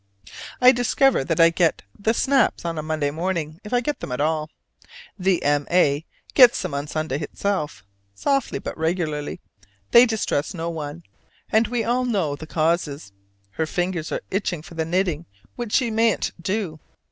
I 0.59 0.71
discover 0.71 1.23
that 1.23 1.39
I 1.39 1.51
get 1.51 1.83
"the 1.95 2.15
snaps" 2.15 2.65
on 2.65 2.79
a 2.79 2.81
Monday 2.81 3.11
morning, 3.11 3.61
if 3.63 3.71
I 3.71 3.81
get 3.81 3.99
them 3.99 4.11
at 4.11 4.19
all. 4.19 4.49
The 5.19 5.43
M. 5.43 5.67
A. 5.69 6.05
gets 6.33 6.59
them 6.63 6.73
on 6.73 6.85
the 6.85 6.89
Sunday 6.91 7.19
itself, 7.19 7.83
softly 8.15 8.57
but 8.57 8.75
regularly: 8.75 9.41
they 9.91 10.07
distress 10.07 10.55
no 10.55 10.71
one, 10.71 11.03
and 11.51 11.67
we 11.67 11.83
all 11.83 12.05
know 12.05 12.35
the 12.35 12.47
cause: 12.47 13.11
her 13.51 13.65
fingers 13.67 14.11
are 14.11 14.21
itching 14.31 14.63
for 14.63 14.73
the 14.73 14.85
knitting 14.85 15.27
which 15.55 15.71
she 15.73 15.91
mayn't 15.91 16.31
do. 16.41 16.79